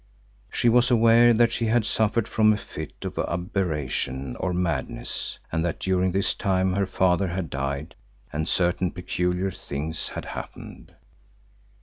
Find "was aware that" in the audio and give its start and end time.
0.67-1.51